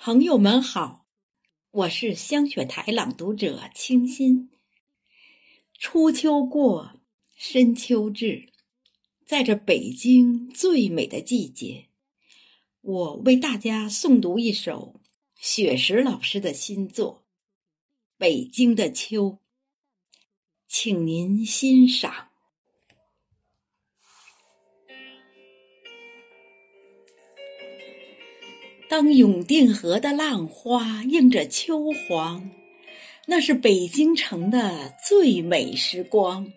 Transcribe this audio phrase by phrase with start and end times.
[0.00, 1.08] 朋友们好，
[1.72, 4.48] 我是香雪台朗读者清新。
[5.76, 7.00] 初秋过，
[7.36, 8.52] 深秋至，
[9.26, 11.88] 在这北京最美的季节，
[12.80, 15.00] 我为大家诵读一首
[15.34, 17.24] 雪石老师的新作
[18.16, 19.24] 《北京的秋》，
[20.68, 22.27] 请您欣赏。
[28.88, 32.50] 当永定河的浪花映着秋黄，
[33.26, 36.52] 那是北京城的最美时光。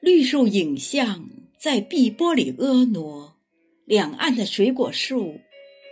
[0.00, 3.36] 绿树影像在碧波里婀娜，
[3.86, 5.40] 两岸的水果树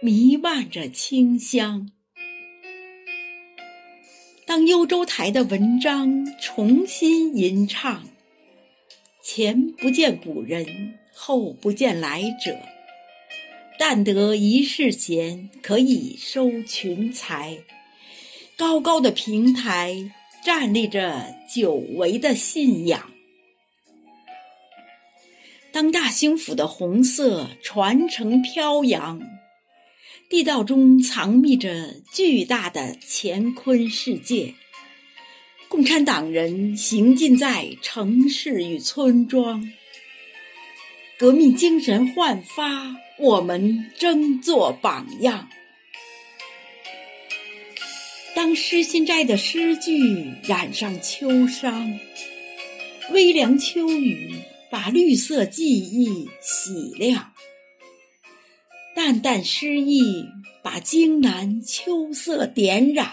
[0.03, 1.91] 弥漫着清香。
[4.45, 8.05] 当幽州台的文章重新吟唱，
[9.23, 12.72] 前不见古人，后不见来者。
[13.85, 17.59] 但得一世闲，可以收群才。
[18.57, 20.13] 高高的平台
[20.45, 23.11] 站立着久违的信仰。
[25.73, 29.21] 当大兴府的红色传承飘扬，
[30.31, 34.55] 地道中藏匿着巨大的乾坤世界。
[35.69, 39.73] 共产党人行进在城市与村庄，
[41.23, 42.97] 革命精神焕发。
[43.17, 45.49] 我们争做榜样。
[48.35, 51.97] 当诗心斋的诗句染上秋伤，
[53.13, 54.35] 微凉秋雨
[54.69, 57.33] 把绿色记忆洗亮，
[58.97, 60.27] 淡淡诗意
[60.61, 63.13] 把京南秋色点染，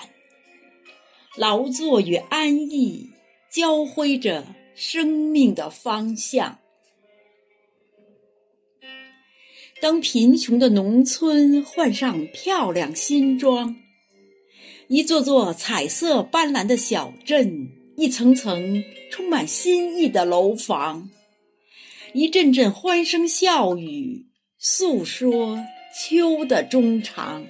[1.36, 3.12] 劳作与安逸
[3.52, 6.58] 交辉着生命的方向。
[9.81, 13.77] 当贫穷的农村换上漂亮新装，
[14.89, 21.09] 一座座彩色斑斓的小镇，一层层充满新意的楼房，
[22.13, 24.25] 一阵阵欢声笑语，
[24.57, 25.63] 诉说
[25.97, 27.45] 秋的衷肠。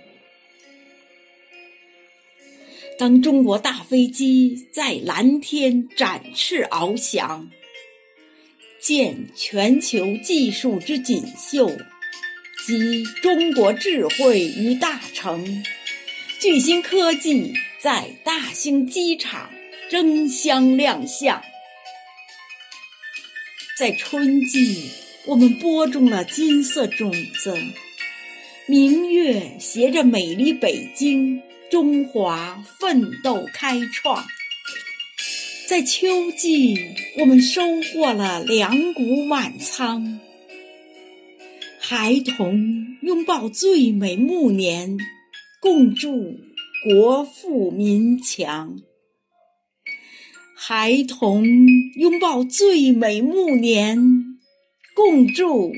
[3.00, 7.50] 当中国大飞机在蓝天展翅翱翔，
[8.80, 11.72] 见全球技术之锦绣。
[12.70, 15.64] 集中国智慧于大成，
[16.40, 19.50] 巨星科技在大兴机场
[19.90, 21.42] 争相亮相。
[23.76, 24.92] 在春季，
[25.26, 27.58] 我们播种了金色种子，
[28.68, 31.42] 明月携着美丽北京，
[31.72, 34.24] 中华奋斗开创。
[35.68, 36.78] 在秋季，
[37.18, 40.20] 我们收获了粮谷满仓。
[41.92, 44.96] 孩童拥抱最美暮年，
[45.60, 46.36] 共祝
[46.84, 48.80] 国富民强。
[50.56, 51.44] 孩童
[51.96, 53.98] 拥抱最美暮年，
[54.96, 55.72] 共祝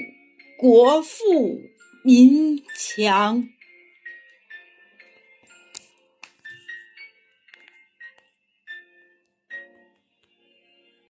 [0.59, 1.61] 国富
[2.03, 3.47] 民强。